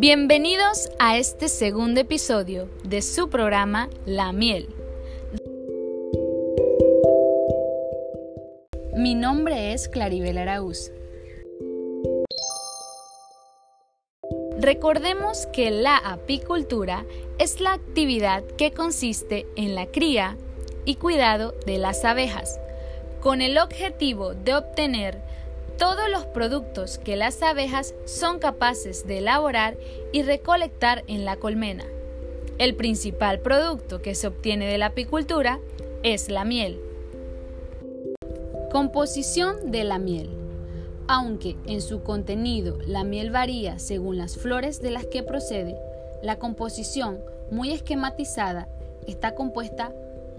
[0.00, 4.66] Bienvenidos a este segundo episodio de su programa La miel.
[8.96, 10.90] Mi nombre es Claribel Araúz.
[14.58, 17.04] Recordemos que la apicultura
[17.38, 20.38] es la actividad que consiste en la cría
[20.86, 22.58] y cuidado de las abejas,
[23.20, 25.20] con el objetivo de obtener
[25.80, 29.78] todos los productos que las abejas son capaces de elaborar
[30.12, 31.86] y recolectar en la colmena.
[32.58, 35.58] El principal producto que se obtiene de la apicultura
[36.02, 36.78] es la miel.
[38.70, 40.28] Composición de la miel.
[41.08, 45.78] Aunque en su contenido la miel varía según las flores de las que procede,
[46.22, 48.68] la composición, muy esquematizada,
[49.06, 49.94] está compuesta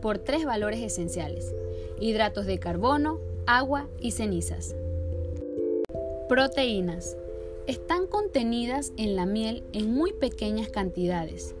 [0.00, 1.54] por tres valores esenciales,
[2.00, 4.74] hidratos de carbono, agua y cenizas.
[6.28, 7.16] Proteínas.
[7.68, 11.54] Están contenidas en la miel en muy pequeñas cantidades.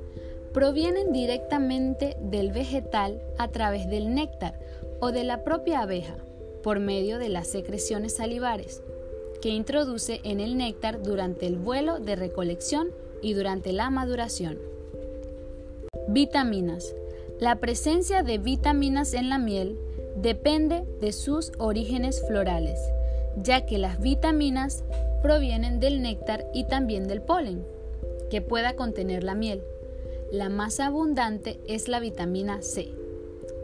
[0.52, 4.58] Provienen directamente del vegetal a través del néctar
[4.98, 6.16] o de la propia abeja
[6.64, 8.82] por medio de las secreciones salivares
[9.40, 12.88] que introduce en el néctar durante el vuelo de recolección
[13.22, 14.58] y durante la maduración.
[16.08, 16.92] Vitaminas.
[17.38, 19.78] La presencia de vitaminas en la miel
[20.16, 22.80] depende de sus orígenes florales
[23.42, 24.84] ya que las vitaminas
[25.22, 27.64] provienen del néctar y también del polen,
[28.30, 29.62] que pueda contener la miel.
[30.32, 32.92] La más abundante es la vitamina C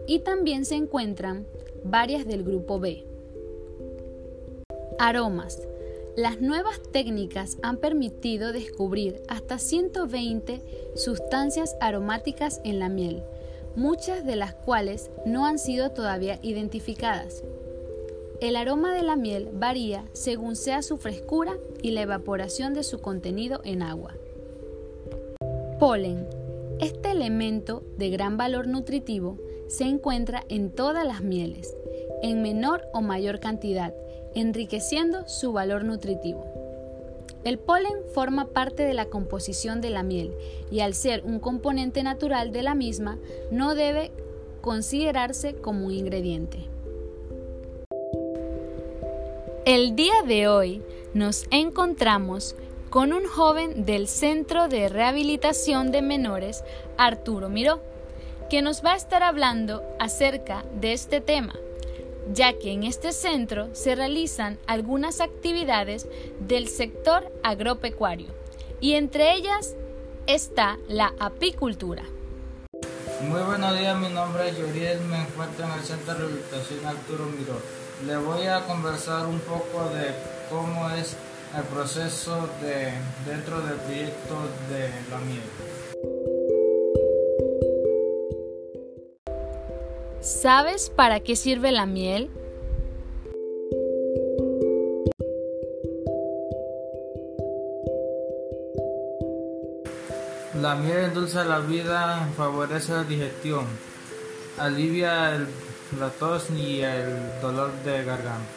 [0.06, 1.46] y también se encuentran
[1.84, 3.04] varias del grupo B.
[4.98, 5.66] Aromas.
[6.16, 13.22] Las nuevas técnicas han permitido descubrir hasta 120 sustancias aromáticas en la miel,
[13.74, 17.42] muchas de las cuales no han sido todavía identificadas.
[18.42, 22.98] El aroma de la miel varía según sea su frescura y la evaporación de su
[22.98, 24.14] contenido en agua.
[25.78, 26.26] Polen.
[26.80, 29.38] Este elemento de gran valor nutritivo
[29.68, 31.72] se encuentra en todas las mieles,
[32.20, 33.94] en menor o mayor cantidad,
[34.34, 36.44] enriqueciendo su valor nutritivo.
[37.44, 40.34] El polen forma parte de la composición de la miel
[40.68, 43.20] y al ser un componente natural de la misma
[43.52, 44.10] no debe
[44.62, 46.71] considerarse como un ingrediente.
[49.64, 50.82] El día de hoy
[51.14, 52.56] nos encontramos
[52.90, 56.64] con un joven del Centro de Rehabilitación de Menores,
[56.98, 57.80] Arturo Miró,
[58.50, 61.54] que nos va a estar hablando acerca de este tema,
[62.34, 66.08] ya que en este centro se realizan algunas actividades
[66.40, 68.30] del sector agropecuario
[68.80, 69.76] y entre ellas
[70.26, 72.02] está la apicultura.
[73.20, 77.26] Muy buenos días, mi nombre es Yuriel, me encuentro en el Centro de Rehabilitación Arturo
[77.26, 80.12] Miró le voy a conversar un poco de
[80.50, 81.16] cómo es
[81.56, 82.92] el proceso de,
[83.26, 84.34] dentro del proyecto
[84.68, 85.42] de la miel.
[90.20, 92.30] ¿Sabes para qué sirve la miel?
[100.60, 103.66] La miel endulza la vida, favorece la digestión,
[104.58, 105.46] alivia
[105.98, 108.48] la tos y el dolor de garganta.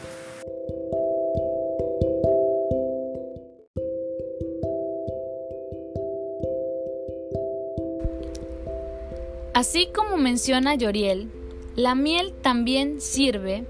[9.53, 11.31] Así como menciona Yoriel,
[11.75, 13.65] la miel también sirve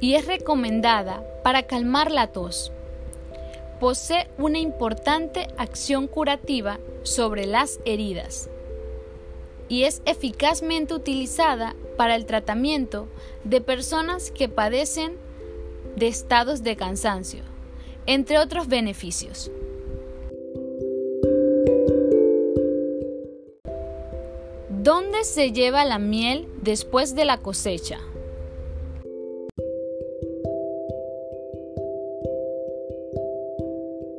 [0.00, 2.72] y es recomendada para calmar la tos.
[3.78, 8.48] Posee una importante acción curativa sobre las heridas
[9.70, 13.08] y es eficazmente utilizada para el tratamiento
[13.44, 15.16] de personas que padecen
[15.94, 17.42] de estados de cansancio,
[18.04, 19.50] entre otros beneficios.
[24.68, 28.00] ¿Dónde se lleva la miel después de la cosecha?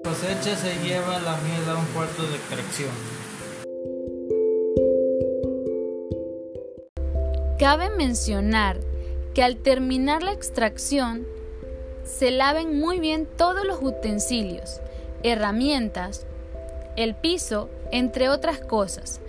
[0.04, 2.92] Cosecha se lleva la miel a un puerto de extracción.
[7.62, 8.80] Cabe mencionar
[9.36, 11.28] que al terminar la extracción
[12.04, 14.82] se laven muy bien todos los utensilios,
[15.22, 16.26] herramientas,
[16.96, 19.22] el piso, entre otras cosas,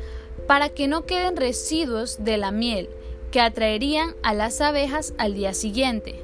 [0.47, 2.89] para que no queden residuos de la miel
[3.31, 6.15] que atraerían a las abejas al día siguiente.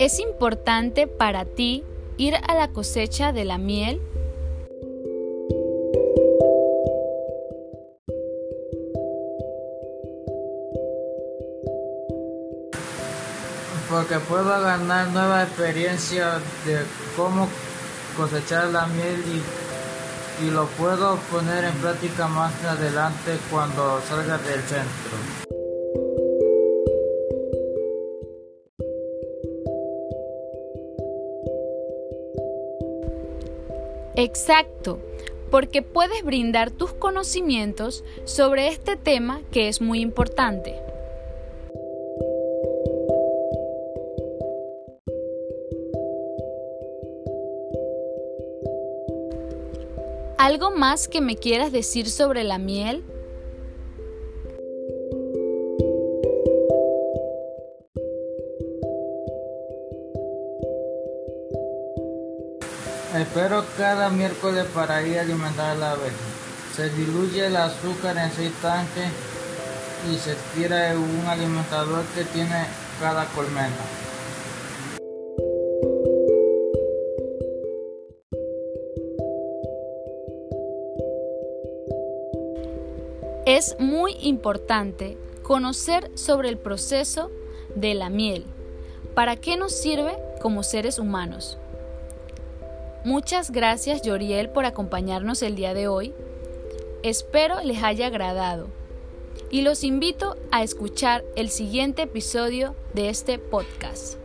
[0.00, 1.84] ¿Es importante para ti
[2.16, 4.00] ir a la cosecha de la miel?
[13.88, 16.84] Porque puedo ganar nueva experiencia de
[17.16, 17.48] cómo
[18.16, 19.22] cosechar la miel
[20.40, 25.38] y, y lo puedo poner en práctica más adelante cuando salga del centro.
[34.16, 34.98] Exacto,
[35.48, 40.74] porque puedes brindar tus conocimientos sobre este tema que es muy importante.
[50.38, 53.02] ¿Algo más que me quieras decir sobre la miel?
[63.16, 66.14] Espero cada miércoles para ir a alimentar a la abeja.
[66.76, 69.10] Se diluye el azúcar en seis tanques
[70.08, 72.64] y se tira en un alimentador que tiene
[73.00, 73.74] cada colmena.
[83.48, 87.30] Es muy importante conocer sobre el proceso
[87.74, 88.44] de la miel.
[89.14, 91.56] ¿Para qué nos sirve como seres humanos?
[93.06, 96.12] Muchas gracias Yoriel por acompañarnos el día de hoy.
[97.02, 98.66] Espero les haya agradado
[99.50, 104.18] y los invito a escuchar el siguiente episodio de este podcast.